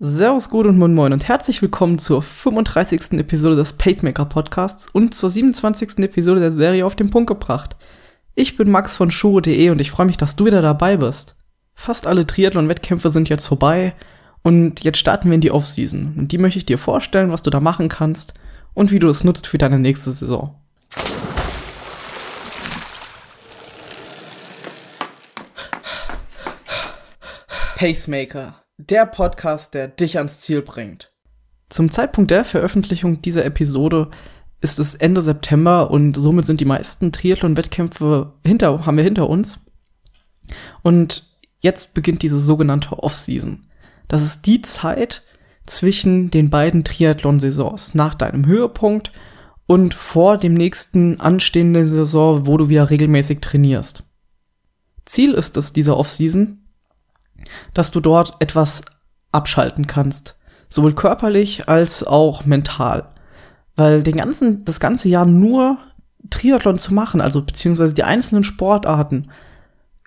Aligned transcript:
Servus, 0.00 0.50
gut 0.50 0.66
und 0.66 0.76
moin 0.76 0.92
moin 0.92 1.12
und 1.12 1.28
herzlich 1.28 1.62
willkommen 1.62 1.98
zur 1.98 2.20
35. 2.20 3.12
Episode 3.12 3.54
des 3.54 3.74
Pacemaker 3.74 4.24
Podcasts 4.24 4.88
und 4.88 5.14
zur 5.14 5.30
27. 5.30 6.00
Episode 6.00 6.40
der 6.40 6.50
Serie 6.50 6.84
auf 6.84 6.96
den 6.96 7.10
Punkt 7.10 7.28
gebracht. 7.28 7.76
Ich 8.34 8.56
bin 8.56 8.72
Max 8.72 8.96
von 8.96 9.12
Shuro.de 9.12 9.70
und 9.70 9.80
ich 9.80 9.92
freue 9.92 10.06
mich, 10.06 10.16
dass 10.16 10.34
du 10.34 10.46
wieder 10.46 10.62
dabei 10.62 10.96
bist. 10.96 11.36
Fast 11.74 12.08
alle 12.08 12.26
Triathlon-Wettkämpfe 12.26 13.08
sind 13.08 13.28
jetzt 13.28 13.46
vorbei 13.46 13.94
und 14.42 14.82
jetzt 14.82 14.98
starten 14.98 15.28
wir 15.28 15.36
in 15.36 15.40
die 15.40 15.52
Offseason. 15.52 16.14
Und 16.18 16.32
die 16.32 16.38
möchte 16.38 16.58
ich 16.58 16.66
dir 16.66 16.78
vorstellen, 16.78 17.30
was 17.30 17.44
du 17.44 17.50
da 17.50 17.60
machen 17.60 17.88
kannst 17.88 18.34
und 18.74 18.90
wie 18.90 18.98
du 18.98 19.08
es 19.08 19.22
nutzt 19.22 19.46
für 19.46 19.58
deine 19.58 19.78
nächste 19.78 20.10
Saison. 20.10 20.56
Pacemaker 27.76 28.63
der 28.78 29.06
Podcast, 29.06 29.74
der 29.74 29.88
dich 29.88 30.18
ans 30.18 30.40
Ziel 30.40 30.62
bringt. 30.62 31.12
Zum 31.68 31.90
Zeitpunkt 31.90 32.30
der 32.30 32.44
Veröffentlichung 32.44 33.22
dieser 33.22 33.44
Episode 33.44 34.10
ist 34.60 34.78
es 34.78 34.94
Ende 34.94 35.22
September 35.22 35.90
und 35.90 36.14
somit 36.16 36.46
sind 36.46 36.60
die 36.60 36.64
meisten 36.64 37.12
Triathlon-Wettkämpfe 37.12 38.32
hinter, 38.44 38.86
haben 38.86 38.96
wir 38.96 39.04
hinter 39.04 39.28
uns. 39.28 39.60
Und 40.82 41.30
jetzt 41.60 41.94
beginnt 41.94 42.22
diese 42.22 42.40
sogenannte 42.40 42.98
Off-Season. 42.98 43.66
Das 44.08 44.22
ist 44.22 44.46
die 44.46 44.62
Zeit 44.62 45.22
zwischen 45.66 46.30
den 46.30 46.50
beiden 46.50 46.84
Triathlon-Saisons, 46.84 47.94
nach 47.94 48.14
deinem 48.14 48.46
Höhepunkt 48.46 49.12
und 49.66 49.94
vor 49.94 50.36
dem 50.36 50.54
nächsten 50.54 51.20
anstehenden 51.20 51.88
Saison, 51.88 52.46
wo 52.46 52.56
du 52.56 52.68
wieder 52.68 52.90
regelmäßig 52.90 53.40
trainierst. 53.40 54.04
Ziel 55.06 55.32
ist 55.32 55.56
es 55.56 55.72
dieser 55.72 55.96
Off-Season, 55.96 56.63
dass 57.72 57.90
du 57.90 58.00
dort 58.00 58.36
etwas 58.40 58.82
abschalten 59.32 59.86
kannst. 59.86 60.36
Sowohl 60.68 60.94
körperlich 60.94 61.68
als 61.68 62.04
auch 62.04 62.44
mental. 62.44 63.08
Weil 63.76 64.02
den 64.02 64.16
ganzen, 64.16 64.64
das 64.64 64.80
ganze 64.80 65.08
Jahr 65.08 65.26
nur 65.26 65.78
Triathlon 66.30 66.78
zu 66.78 66.94
machen, 66.94 67.20
also 67.20 67.42
beziehungsweise 67.42 67.94
die 67.94 68.04
einzelnen 68.04 68.44
Sportarten, 68.44 69.30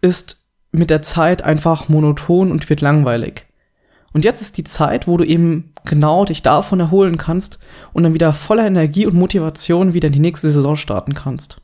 ist 0.02 0.38
mit 0.72 0.90
der 0.90 1.02
Zeit 1.02 1.44
einfach 1.44 1.90
monoton 1.90 2.52
und 2.52 2.70
wird 2.70 2.82
langweilig. 2.82 3.46
Und 4.14 4.26
jetzt 4.26 4.42
ist 4.42 4.58
die 4.58 4.64
Zeit, 4.64 5.08
wo 5.08 5.18
du 5.18 5.24
eben 5.24 5.74
genau 5.86 6.26
dich 6.26 6.42
davon 6.42 6.80
erholen 6.80 7.18
kannst 7.18 7.60
und 7.94 8.04
dann 8.04 8.14
wieder 8.14 8.34
voller 8.34 8.66
Energie 8.66 9.06
und 9.06 9.16
Motivation 9.16 9.94
wieder 9.94 10.08
in 10.08 10.14
die 10.14 10.20
nächste 10.20 10.50
Saison 10.50 10.76
starten 10.76 11.14
kannst. 11.14 11.62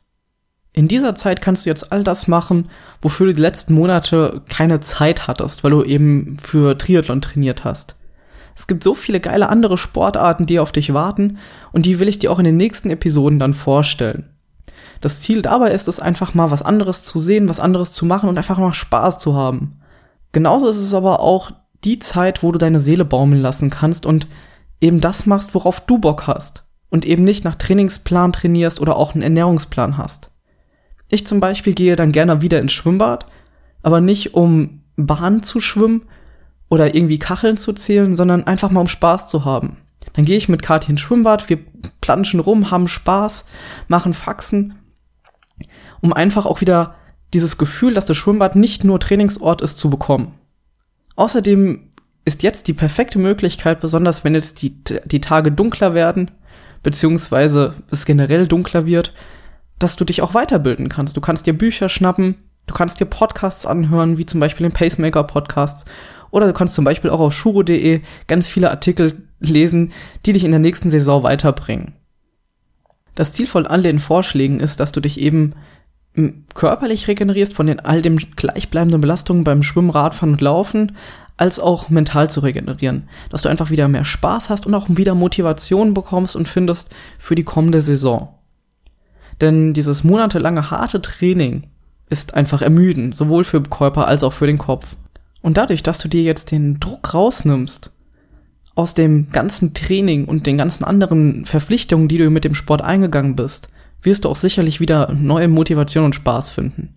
In 0.76 0.88
dieser 0.88 1.14
Zeit 1.14 1.40
kannst 1.40 1.64
du 1.64 1.70
jetzt 1.70 1.92
all 1.92 2.02
das 2.02 2.26
machen, 2.26 2.68
wofür 3.00 3.28
du 3.28 3.32
die 3.32 3.40
letzten 3.40 3.74
Monate 3.74 4.42
keine 4.48 4.80
Zeit 4.80 5.28
hattest, 5.28 5.62
weil 5.62 5.70
du 5.70 5.84
eben 5.84 6.36
für 6.42 6.76
Triathlon 6.76 7.20
trainiert 7.20 7.64
hast. 7.64 7.96
Es 8.56 8.66
gibt 8.66 8.82
so 8.82 8.94
viele 8.94 9.20
geile 9.20 9.48
andere 9.48 9.78
Sportarten, 9.78 10.46
die 10.46 10.58
auf 10.58 10.72
dich 10.72 10.92
warten 10.92 11.38
und 11.70 11.86
die 11.86 12.00
will 12.00 12.08
ich 12.08 12.18
dir 12.18 12.32
auch 12.32 12.40
in 12.40 12.44
den 12.44 12.56
nächsten 12.56 12.90
Episoden 12.90 13.38
dann 13.38 13.54
vorstellen. 13.54 14.30
Das 15.00 15.20
Ziel 15.20 15.42
dabei 15.42 15.70
ist 15.70 15.86
es 15.86 16.00
einfach 16.00 16.34
mal 16.34 16.50
was 16.50 16.62
anderes 16.62 17.04
zu 17.04 17.20
sehen, 17.20 17.48
was 17.48 17.60
anderes 17.60 17.92
zu 17.92 18.04
machen 18.04 18.28
und 18.28 18.36
einfach 18.36 18.58
mal 18.58 18.74
Spaß 18.74 19.18
zu 19.18 19.34
haben. 19.34 19.78
Genauso 20.32 20.68
ist 20.68 20.78
es 20.78 20.92
aber 20.92 21.20
auch 21.20 21.52
die 21.84 22.00
Zeit, 22.00 22.42
wo 22.42 22.50
du 22.50 22.58
deine 22.58 22.80
Seele 22.80 23.04
baumeln 23.04 23.42
lassen 23.42 23.70
kannst 23.70 24.06
und 24.06 24.26
eben 24.80 25.00
das 25.00 25.26
machst, 25.26 25.54
worauf 25.54 25.80
du 25.80 25.98
Bock 25.98 26.26
hast 26.26 26.64
und 26.90 27.06
eben 27.06 27.22
nicht 27.22 27.44
nach 27.44 27.54
Trainingsplan 27.54 28.32
trainierst 28.32 28.80
oder 28.80 28.96
auch 28.96 29.14
einen 29.14 29.22
Ernährungsplan 29.22 29.98
hast. 29.98 30.33
Ich 31.14 31.28
zum 31.28 31.38
Beispiel 31.38 31.74
gehe 31.74 31.94
dann 31.94 32.10
gerne 32.10 32.42
wieder 32.42 32.60
ins 32.60 32.72
Schwimmbad, 32.72 33.26
aber 33.84 34.00
nicht 34.00 34.34
um 34.34 34.80
Bahn 34.96 35.44
zu 35.44 35.60
schwimmen 35.60 36.02
oder 36.68 36.96
irgendwie 36.96 37.20
Kacheln 37.20 37.56
zu 37.56 37.72
zählen, 37.72 38.16
sondern 38.16 38.48
einfach 38.48 38.72
mal 38.72 38.80
um 38.80 38.88
Spaß 38.88 39.28
zu 39.28 39.44
haben. 39.44 39.76
Dann 40.14 40.24
gehe 40.24 40.36
ich 40.36 40.48
mit 40.48 40.62
Kathi 40.62 40.90
ins 40.90 41.02
Schwimmbad, 41.02 41.48
wir 41.48 41.60
planschen 42.00 42.40
rum, 42.40 42.72
haben 42.72 42.88
Spaß, 42.88 43.44
machen 43.86 44.12
Faxen, 44.12 44.74
um 46.00 46.12
einfach 46.12 46.46
auch 46.46 46.60
wieder 46.60 46.96
dieses 47.32 47.58
Gefühl, 47.58 47.94
dass 47.94 48.06
das 48.06 48.16
Schwimmbad 48.16 48.56
nicht 48.56 48.82
nur 48.82 48.98
Trainingsort 48.98 49.62
ist, 49.62 49.78
zu 49.78 49.90
bekommen. 49.90 50.34
Außerdem 51.14 51.90
ist 52.24 52.42
jetzt 52.42 52.66
die 52.66 52.74
perfekte 52.74 53.20
Möglichkeit, 53.20 53.80
besonders 53.80 54.24
wenn 54.24 54.34
jetzt 54.34 54.62
die, 54.62 54.82
die 55.04 55.20
Tage 55.20 55.52
dunkler 55.52 55.94
werden, 55.94 56.32
beziehungsweise 56.82 57.74
es 57.92 58.04
generell 58.04 58.48
dunkler 58.48 58.84
wird, 58.84 59.12
dass 59.78 59.96
du 59.96 60.04
dich 60.04 60.22
auch 60.22 60.34
weiterbilden 60.34 60.88
kannst. 60.88 61.16
Du 61.16 61.20
kannst 61.20 61.46
dir 61.46 61.52
Bücher 61.52 61.88
schnappen, 61.88 62.36
du 62.66 62.74
kannst 62.74 63.00
dir 63.00 63.06
Podcasts 63.06 63.66
anhören, 63.66 64.18
wie 64.18 64.26
zum 64.26 64.40
Beispiel 64.40 64.66
den 64.66 64.72
Pacemaker 64.72 65.24
Podcast. 65.24 65.86
Oder 66.30 66.46
du 66.46 66.52
kannst 66.52 66.74
zum 66.74 66.84
Beispiel 66.84 67.10
auch 67.10 67.20
auf 67.20 67.34
shuro.de 67.34 68.00
ganz 68.26 68.48
viele 68.48 68.70
Artikel 68.70 69.28
lesen, 69.38 69.92
die 70.26 70.32
dich 70.32 70.44
in 70.44 70.50
der 70.50 70.60
nächsten 70.60 70.90
Saison 70.90 71.22
weiterbringen. 71.22 71.92
Das 73.14 73.32
Ziel 73.32 73.46
von 73.46 73.66
all 73.66 73.82
den 73.82 74.00
Vorschlägen 74.00 74.58
ist, 74.58 74.80
dass 74.80 74.90
du 74.90 75.00
dich 75.00 75.20
eben 75.20 75.54
körperlich 76.54 77.08
regenerierst 77.08 77.54
von 77.54 77.66
den 77.66 77.80
all 77.80 78.02
den 78.02 78.16
gleichbleibenden 78.16 79.00
Belastungen 79.00 79.44
beim 79.44 79.62
Schwimmen, 79.62 79.90
Radfahren 79.90 80.34
und 80.34 80.40
Laufen, 80.40 80.96
als 81.36 81.58
auch 81.58 81.88
mental 81.88 82.30
zu 82.30 82.40
regenerieren. 82.40 83.08
Dass 83.30 83.42
du 83.42 83.48
einfach 83.48 83.70
wieder 83.70 83.88
mehr 83.88 84.04
Spaß 84.04 84.50
hast 84.50 84.66
und 84.66 84.74
auch 84.74 84.86
wieder 84.88 85.14
Motivation 85.14 85.94
bekommst 85.94 86.36
und 86.36 86.46
findest 86.46 86.90
für 87.18 87.34
die 87.34 87.42
kommende 87.42 87.80
Saison. 87.80 88.34
Denn 89.40 89.72
dieses 89.72 90.04
monatelange 90.04 90.70
harte 90.70 91.02
Training 91.02 91.64
ist 92.08 92.34
einfach 92.34 92.62
ermüdend, 92.62 93.14
sowohl 93.14 93.44
für 93.44 93.60
den 93.60 93.70
Körper 93.70 94.06
als 94.06 94.22
auch 94.22 94.32
für 94.32 94.46
den 94.46 94.58
Kopf. 94.58 94.96
Und 95.42 95.56
dadurch, 95.56 95.82
dass 95.82 95.98
du 95.98 96.08
dir 96.08 96.22
jetzt 96.22 96.50
den 96.50 96.80
Druck 96.80 97.12
rausnimmst, 97.12 97.90
aus 98.74 98.94
dem 98.94 99.30
ganzen 99.30 99.72
Training 99.72 100.24
und 100.24 100.46
den 100.46 100.58
ganzen 100.58 100.84
anderen 100.84 101.44
Verpflichtungen, 101.44 102.08
die 102.08 102.18
du 102.18 102.30
mit 102.30 102.44
dem 102.44 102.54
Sport 102.54 102.82
eingegangen 102.82 103.36
bist, 103.36 103.68
wirst 104.02 104.24
du 104.24 104.28
auch 104.28 104.36
sicherlich 104.36 104.80
wieder 104.80 105.12
neue 105.12 105.48
Motivation 105.48 106.04
und 106.04 106.14
Spaß 106.14 106.48
finden. 106.50 106.96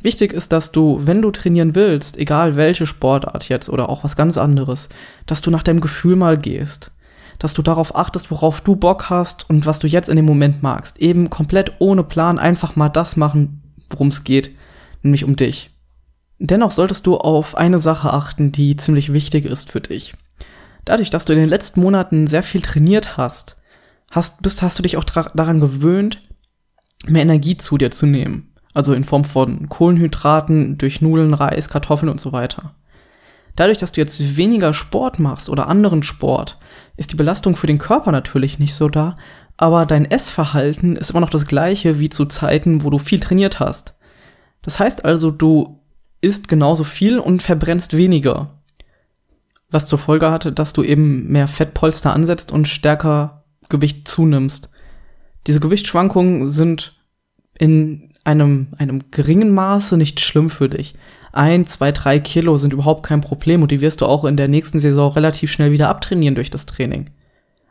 Wichtig 0.00 0.32
ist, 0.32 0.52
dass 0.52 0.72
du, 0.72 1.00
wenn 1.02 1.22
du 1.22 1.30
trainieren 1.30 1.74
willst, 1.74 2.18
egal 2.18 2.56
welche 2.56 2.86
Sportart 2.86 3.48
jetzt 3.48 3.68
oder 3.68 3.88
auch 3.88 4.04
was 4.04 4.16
ganz 4.16 4.36
anderes, 4.36 4.88
dass 5.26 5.40
du 5.40 5.50
nach 5.50 5.62
deinem 5.62 5.80
Gefühl 5.80 6.16
mal 6.16 6.36
gehst 6.36 6.90
dass 7.38 7.54
du 7.54 7.62
darauf 7.62 7.96
achtest, 7.96 8.30
worauf 8.30 8.60
du 8.60 8.76
Bock 8.76 9.10
hast 9.10 9.48
und 9.48 9.66
was 9.66 9.78
du 9.78 9.86
jetzt 9.86 10.08
in 10.08 10.16
dem 10.16 10.24
Moment 10.24 10.62
magst. 10.62 10.98
Eben 10.98 11.30
komplett 11.30 11.72
ohne 11.78 12.04
Plan 12.04 12.38
einfach 12.38 12.76
mal 12.76 12.88
das 12.88 13.16
machen, 13.16 13.62
worum 13.90 14.08
es 14.08 14.24
geht, 14.24 14.50
nämlich 15.02 15.24
um 15.24 15.36
dich. 15.36 15.70
Dennoch 16.38 16.70
solltest 16.70 17.06
du 17.06 17.16
auf 17.16 17.56
eine 17.56 17.78
Sache 17.78 18.12
achten, 18.12 18.52
die 18.52 18.76
ziemlich 18.76 19.12
wichtig 19.12 19.44
ist 19.44 19.70
für 19.70 19.80
dich. 19.80 20.14
Dadurch, 20.84 21.10
dass 21.10 21.24
du 21.24 21.32
in 21.32 21.38
den 21.38 21.48
letzten 21.48 21.80
Monaten 21.80 22.26
sehr 22.26 22.42
viel 22.42 22.60
trainiert 22.60 23.16
hast, 23.16 23.56
hast, 24.10 24.42
bist, 24.42 24.62
hast 24.62 24.78
du 24.78 24.82
dich 24.82 24.96
auch 24.96 25.04
daran 25.04 25.60
gewöhnt, 25.60 26.20
mehr 27.06 27.22
Energie 27.22 27.56
zu 27.56 27.78
dir 27.78 27.90
zu 27.90 28.06
nehmen. 28.06 28.52
Also 28.74 28.92
in 28.92 29.04
Form 29.04 29.24
von 29.24 29.68
Kohlenhydraten 29.68 30.78
durch 30.78 31.00
Nudeln, 31.00 31.32
Reis, 31.32 31.68
Kartoffeln 31.68 32.10
und 32.10 32.20
so 32.20 32.32
weiter. 32.32 32.74
Dadurch, 33.56 33.78
dass 33.78 33.92
du 33.92 34.00
jetzt 34.00 34.36
weniger 34.36 34.74
Sport 34.74 35.18
machst 35.18 35.48
oder 35.48 35.68
anderen 35.68 36.02
Sport, 36.02 36.58
ist 36.96 37.12
die 37.12 37.16
Belastung 37.16 37.56
für 37.56 37.66
den 37.66 37.78
Körper 37.78 38.12
natürlich 38.12 38.58
nicht 38.58 38.74
so 38.74 38.88
da, 38.88 39.16
aber 39.56 39.86
dein 39.86 40.10
Essverhalten 40.10 40.96
ist 40.96 41.10
immer 41.10 41.20
noch 41.20 41.30
das 41.30 41.46
gleiche 41.46 42.00
wie 42.00 42.08
zu 42.08 42.24
Zeiten, 42.26 42.82
wo 42.82 42.90
du 42.90 42.98
viel 42.98 43.20
trainiert 43.20 43.60
hast. 43.60 43.94
Das 44.62 44.78
heißt 44.78 45.04
also, 45.04 45.30
du 45.30 45.80
isst 46.20 46.48
genauso 46.48 46.84
viel 46.84 47.18
und 47.18 47.42
verbrennst 47.42 47.96
weniger. 47.96 48.58
Was 49.70 49.88
zur 49.88 49.98
Folge 49.98 50.30
hatte, 50.30 50.52
dass 50.52 50.72
du 50.72 50.82
eben 50.82 51.28
mehr 51.28 51.48
Fettpolster 51.48 52.12
ansetzt 52.12 52.50
und 52.50 52.66
stärker 52.66 53.44
Gewicht 53.68 54.08
zunimmst. 54.08 54.70
Diese 55.46 55.60
Gewichtsschwankungen 55.60 56.48
sind 56.48 56.96
in 57.58 58.10
einem, 58.24 58.68
einem 58.78 59.10
geringen 59.10 59.52
Maße 59.52 59.96
nicht 59.96 60.20
schlimm 60.20 60.50
für 60.50 60.68
dich 60.68 60.94
ein, 61.34 61.66
zwei, 61.66 61.90
drei 61.90 62.20
Kilo 62.20 62.56
sind 62.56 62.72
überhaupt 62.72 63.04
kein 63.04 63.20
Problem 63.20 63.62
und 63.62 63.72
die 63.72 63.80
wirst 63.80 64.00
du 64.00 64.06
auch 64.06 64.24
in 64.24 64.36
der 64.36 64.46
nächsten 64.46 64.78
Saison 64.78 65.12
relativ 65.12 65.50
schnell 65.50 65.72
wieder 65.72 65.88
abtrainieren 65.88 66.36
durch 66.36 66.48
das 66.48 66.64
Training. 66.64 67.10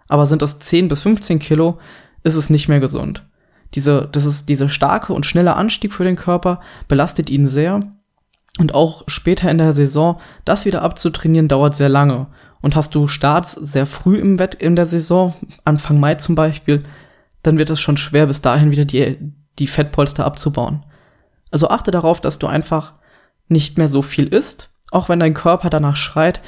Aber 0.09 0.25
sind 0.25 0.41
das 0.41 0.59
10 0.59 0.89
bis 0.89 1.01
15 1.01 1.39
Kilo, 1.39 1.79
ist 2.23 2.35
es 2.35 2.49
nicht 2.49 2.67
mehr 2.67 2.81
gesund. 2.81 3.25
Diese, 3.73 4.09
das 4.11 4.25
ist 4.25 4.49
dieser 4.49 4.67
starke 4.67 5.13
und 5.13 5.25
schnelle 5.25 5.55
Anstieg 5.55 5.93
für 5.93 6.03
den 6.03 6.17
Körper 6.17 6.59
belastet 6.89 7.29
ihn 7.29 7.47
sehr. 7.47 7.79
Und 8.59 8.75
auch 8.75 9.03
später 9.07 9.49
in 9.49 9.57
der 9.57 9.73
Saison, 9.73 10.19
das 10.43 10.65
wieder 10.65 10.81
abzutrainieren, 10.81 11.47
dauert 11.47 11.73
sehr 11.73 11.89
lange. 11.89 12.27
Und 12.61 12.75
hast 12.75 12.93
du 12.93 13.07
Starts 13.07 13.53
sehr 13.53 13.85
früh 13.85 14.17
im 14.17 14.39
Wett 14.39 14.55
in 14.55 14.75
der 14.75 14.85
Saison, 14.85 15.33
Anfang 15.63 15.99
Mai 15.99 16.15
zum 16.15 16.35
Beispiel, 16.35 16.83
dann 17.41 17.57
wird 17.57 17.69
es 17.69 17.79
schon 17.79 17.97
schwer, 17.97 18.25
bis 18.27 18.41
dahin 18.41 18.71
wieder 18.71 18.85
die, 18.85 19.17
die 19.59 19.67
Fettpolster 19.67 20.25
abzubauen. 20.25 20.85
Also 21.51 21.69
achte 21.69 21.91
darauf, 21.91 22.21
dass 22.21 22.39
du 22.39 22.47
einfach 22.47 22.93
nicht 23.47 23.77
mehr 23.77 23.87
so 23.87 24.01
viel 24.01 24.27
isst, 24.27 24.69
auch 24.91 25.09
wenn 25.09 25.19
dein 25.19 25.33
Körper 25.33 25.69
danach 25.69 25.95
schreit, 25.95 26.41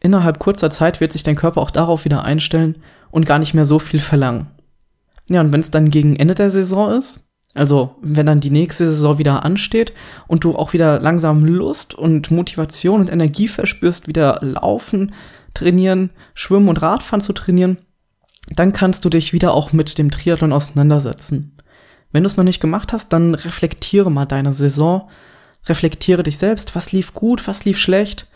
innerhalb 0.00 0.38
kurzer 0.38 0.70
Zeit 0.70 1.00
wird 1.00 1.12
sich 1.12 1.22
dein 1.22 1.36
Körper 1.36 1.60
auch 1.60 1.70
darauf 1.70 2.04
wieder 2.04 2.24
einstellen 2.24 2.82
und 3.10 3.26
gar 3.26 3.38
nicht 3.38 3.54
mehr 3.54 3.64
so 3.64 3.78
viel 3.78 4.00
verlangen. 4.00 4.48
Ja, 5.28 5.40
und 5.40 5.52
wenn 5.52 5.60
es 5.60 5.70
dann 5.70 5.90
gegen 5.90 6.16
Ende 6.16 6.34
der 6.34 6.50
Saison 6.50 6.92
ist, 6.92 7.26
also 7.54 7.96
wenn 8.02 8.26
dann 8.26 8.40
die 8.40 8.50
nächste 8.50 8.86
Saison 8.86 9.18
wieder 9.18 9.44
ansteht 9.44 9.92
und 10.28 10.44
du 10.44 10.54
auch 10.54 10.72
wieder 10.72 11.00
langsam 11.00 11.44
Lust 11.44 11.94
und 11.94 12.30
Motivation 12.30 13.00
und 13.00 13.10
Energie 13.10 13.48
verspürst, 13.48 14.08
wieder 14.08 14.38
laufen, 14.42 15.14
trainieren, 15.54 16.10
Schwimmen 16.34 16.68
und 16.68 16.82
Radfahren 16.82 17.22
zu 17.22 17.32
trainieren, 17.32 17.78
dann 18.54 18.72
kannst 18.72 19.04
du 19.04 19.08
dich 19.08 19.32
wieder 19.32 19.54
auch 19.54 19.72
mit 19.72 19.98
dem 19.98 20.10
Triathlon 20.10 20.52
auseinandersetzen. 20.52 21.55
Wenn 22.16 22.22
du 22.22 22.28
es 22.28 22.38
noch 22.38 22.44
nicht 22.44 22.60
gemacht 22.60 22.94
hast, 22.94 23.12
dann 23.12 23.34
reflektiere 23.34 24.10
mal 24.10 24.24
deine 24.24 24.54
Saison, 24.54 25.10
reflektiere 25.66 26.22
dich 26.22 26.38
selbst, 26.38 26.74
was 26.74 26.90
lief 26.90 27.12
gut, 27.12 27.46
was 27.46 27.66
lief 27.66 27.78
schlecht 27.78 28.26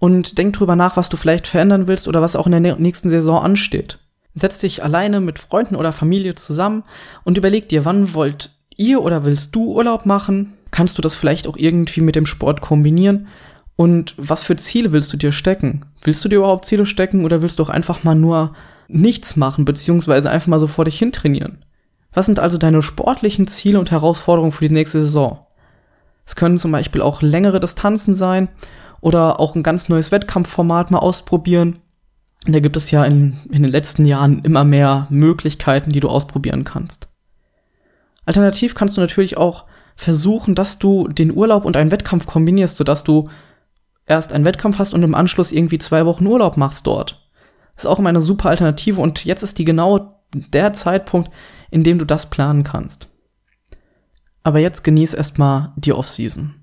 und 0.00 0.36
denk 0.36 0.54
drüber 0.54 0.74
nach, 0.74 0.96
was 0.96 1.10
du 1.10 1.16
vielleicht 1.16 1.46
verändern 1.46 1.86
willst 1.86 2.08
oder 2.08 2.22
was 2.22 2.34
auch 2.34 2.48
in 2.48 2.60
der 2.60 2.74
nächsten 2.74 3.08
Saison 3.08 3.40
ansteht. 3.40 4.00
Setz 4.34 4.58
dich 4.58 4.82
alleine 4.82 5.20
mit 5.20 5.38
Freunden 5.38 5.76
oder 5.76 5.92
Familie 5.92 6.34
zusammen 6.34 6.82
und 7.22 7.38
überleg 7.38 7.68
dir, 7.68 7.84
wann 7.84 8.14
wollt 8.14 8.50
ihr 8.76 9.00
oder 9.00 9.24
willst 9.24 9.54
du 9.54 9.74
Urlaub 9.74 10.06
machen? 10.06 10.54
Kannst 10.72 10.98
du 10.98 11.02
das 11.02 11.14
vielleicht 11.14 11.46
auch 11.46 11.56
irgendwie 11.56 12.00
mit 12.00 12.16
dem 12.16 12.26
Sport 12.26 12.60
kombinieren? 12.60 13.28
Und 13.76 14.16
was 14.16 14.42
für 14.42 14.56
Ziele 14.56 14.90
willst 14.90 15.12
du 15.12 15.16
dir 15.16 15.30
stecken? 15.30 15.86
Willst 16.02 16.24
du 16.24 16.28
dir 16.28 16.38
überhaupt 16.38 16.64
Ziele 16.64 16.84
stecken 16.84 17.24
oder 17.24 17.42
willst 17.42 17.60
du 17.60 17.62
auch 17.62 17.68
einfach 17.68 18.02
mal 18.02 18.16
nur 18.16 18.56
nichts 18.88 19.36
machen, 19.36 19.64
beziehungsweise 19.64 20.28
einfach 20.28 20.48
mal 20.48 20.58
so 20.58 20.66
vor 20.66 20.84
dich 20.84 20.98
hin 20.98 21.12
trainieren? 21.12 21.58
Was 22.12 22.26
sind 22.26 22.40
also 22.40 22.58
deine 22.58 22.82
sportlichen 22.82 23.46
Ziele 23.46 23.78
und 23.78 23.90
Herausforderungen 23.90 24.52
für 24.52 24.66
die 24.68 24.74
nächste 24.74 25.02
Saison? 25.02 25.46
Es 26.26 26.36
können 26.36 26.58
zum 26.58 26.72
Beispiel 26.72 27.02
auch 27.02 27.22
längere 27.22 27.60
Distanzen 27.60 28.14
sein 28.14 28.48
oder 29.00 29.40
auch 29.40 29.54
ein 29.54 29.62
ganz 29.62 29.88
neues 29.88 30.12
Wettkampfformat 30.12 30.90
mal 30.90 30.98
ausprobieren. 30.98 31.78
Da 32.46 32.60
gibt 32.60 32.76
es 32.76 32.90
ja 32.90 33.04
in, 33.04 33.38
in 33.50 33.62
den 33.62 33.72
letzten 33.72 34.06
Jahren 34.06 34.40
immer 34.40 34.64
mehr 34.64 35.06
Möglichkeiten, 35.10 35.90
die 35.90 36.00
du 36.00 36.08
ausprobieren 36.08 36.64
kannst. 36.64 37.08
Alternativ 38.24 38.74
kannst 38.74 38.96
du 38.96 39.00
natürlich 39.00 39.36
auch 39.36 39.64
versuchen, 39.96 40.54
dass 40.54 40.78
du 40.78 41.08
den 41.08 41.34
Urlaub 41.34 41.64
und 41.64 41.76
einen 41.76 41.90
Wettkampf 41.90 42.26
kombinierst, 42.26 42.76
sodass 42.76 43.04
du 43.04 43.28
erst 44.06 44.32
einen 44.32 44.44
Wettkampf 44.44 44.78
hast 44.78 44.94
und 44.94 45.02
im 45.02 45.14
Anschluss 45.14 45.52
irgendwie 45.52 45.78
zwei 45.78 46.06
Wochen 46.06 46.26
Urlaub 46.26 46.56
machst 46.56 46.86
dort. 46.86 47.28
Das 47.74 47.84
ist 47.84 47.90
auch 47.90 47.98
immer 47.98 48.08
eine 48.08 48.20
super 48.20 48.50
Alternative 48.50 49.00
und 49.00 49.24
jetzt 49.24 49.42
ist 49.42 49.58
die 49.58 49.64
genau 49.64 50.19
der 50.34 50.72
Zeitpunkt, 50.72 51.30
in 51.70 51.84
dem 51.84 51.98
du 51.98 52.04
das 52.04 52.30
planen 52.30 52.64
kannst. 52.64 53.08
Aber 54.42 54.58
jetzt 54.58 54.84
genieß 54.84 55.14
erstmal 55.14 55.72
die 55.76 55.92
Offseason. 55.92 56.54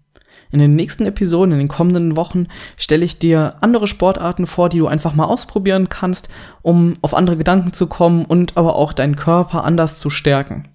In 0.49 0.59
den 0.59 0.71
nächsten 0.71 1.05
Episoden, 1.05 1.51
in 1.51 1.59
den 1.59 1.67
kommenden 1.67 2.15
Wochen, 2.15 2.47
stelle 2.77 3.03
ich 3.03 3.19
dir 3.19 3.55
andere 3.61 3.87
Sportarten 3.87 4.47
vor, 4.47 4.69
die 4.69 4.79
du 4.79 4.87
einfach 4.87 5.13
mal 5.13 5.25
ausprobieren 5.25 5.89
kannst, 5.89 6.29
um 6.61 6.93
auf 7.01 7.13
andere 7.13 7.37
Gedanken 7.37 7.73
zu 7.73 7.87
kommen 7.87 8.23
und 8.23 8.55
aber 8.55 8.75
auch 8.75 8.93
deinen 8.93 9.17
Körper 9.17 9.65
anders 9.65 9.99
zu 9.99 10.09
stärken. 10.09 10.69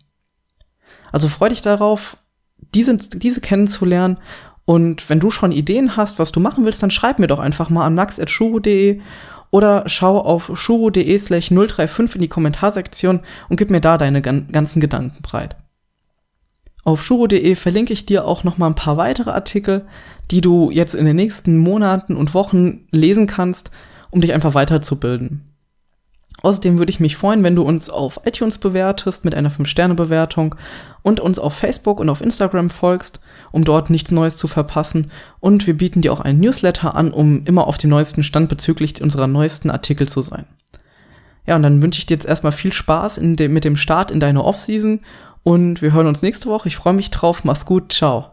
Also 1.10 1.28
freu 1.28 1.48
dich 1.48 1.62
darauf, 1.62 2.18
diese, 2.74 2.96
diese 2.96 3.40
kennenzulernen. 3.40 4.18
Und 4.64 5.08
wenn 5.08 5.20
du 5.20 5.30
schon 5.30 5.52
Ideen 5.52 5.96
hast, 5.96 6.18
was 6.18 6.32
du 6.32 6.40
machen 6.40 6.64
willst, 6.64 6.82
dann 6.82 6.90
schreib 6.90 7.18
mir 7.18 7.26
doch 7.26 7.38
einfach 7.38 7.70
mal 7.70 7.84
an 7.84 7.94
max.shuro.de 7.94 9.00
oder 9.52 9.84
schau 9.86 10.18
auf 10.18 10.50
shuro.de 10.58 11.16
slash 11.18 11.50
035 11.50 12.16
in 12.16 12.22
die 12.22 12.28
Kommentarsektion 12.28 13.20
und 13.48 13.56
gib 13.58 13.70
mir 13.70 13.80
da 13.80 13.98
deine 13.98 14.20
ganzen 14.20 14.80
Gedanken 14.80 15.22
breit. 15.22 15.56
Auf 16.84 17.04
shuro.de 17.04 17.54
verlinke 17.54 17.92
ich 17.92 18.06
dir 18.06 18.24
auch 18.24 18.42
noch 18.42 18.58
mal 18.58 18.66
ein 18.66 18.74
paar 18.74 18.96
weitere 18.96 19.30
Artikel, 19.30 19.86
die 20.32 20.40
du 20.40 20.70
jetzt 20.70 20.94
in 20.94 21.04
den 21.04 21.14
nächsten 21.14 21.58
Monaten 21.58 22.16
und 22.16 22.34
Wochen 22.34 22.88
lesen 22.90 23.28
kannst, 23.28 23.70
um 24.10 24.20
dich 24.20 24.32
einfach 24.32 24.54
weiterzubilden. 24.54 25.51
Außerdem 26.42 26.78
würde 26.78 26.90
ich 26.90 27.00
mich 27.00 27.16
freuen, 27.16 27.42
wenn 27.42 27.54
du 27.54 27.62
uns 27.62 27.88
auf 27.88 28.20
iTunes 28.24 28.58
bewertest 28.58 29.24
mit 29.24 29.34
einer 29.34 29.50
5-Sterne-Bewertung 29.50 30.56
und 31.02 31.20
uns 31.20 31.38
auf 31.38 31.54
Facebook 31.54 32.00
und 32.00 32.08
auf 32.08 32.20
Instagram 32.20 32.68
folgst, 32.68 33.20
um 33.52 33.64
dort 33.64 33.90
nichts 33.90 34.10
Neues 34.10 34.36
zu 34.36 34.48
verpassen. 34.48 35.10
Und 35.40 35.66
wir 35.66 35.76
bieten 35.76 36.02
dir 36.02 36.12
auch 36.12 36.20
einen 36.20 36.40
Newsletter 36.40 36.94
an, 36.94 37.12
um 37.12 37.44
immer 37.44 37.66
auf 37.66 37.78
dem 37.78 37.90
neuesten 37.90 38.24
Stand 38.24 38.48
bezüglich 38.48 39.00
unserer 39.00 39.26
neuesten 39.26 39.70
Artikel 39.70 40.08
zu 40.08 40.20
sein. 40.20 40.46
Ja, 41.46 41.56
und 41.56 41.62
dann 41.62 41.82
wünsche 41.82 41.98
ich 41.98 42.06
dir 42.06 42.14
jetzt 42.14 42.26
erstmal 42.26 42.52
viel 42.52 42.72
Spaß 42.72 43.20
dem, 43.22 43.52
mit 43.52 43.64
dem 43.64 43.76
Start 43.76 44.10
in 44.10 44.20
deine 44.20 44.44
Offseason 44.44 45.00
und 45.42 45.82
wir 45.82 45.92
hören 45.92 46.06
uns 46.06 46.22
nächste 46.22 46.48
Woche. 46.48 46.68
Ich 46.68 46.76
freue 46.76 46.92
mich 46.92 47.10
drauf. 47.10 47.44
Mach's 47.44 47.66
gut. 47.66 47.92
Ciao. 47.92 48.32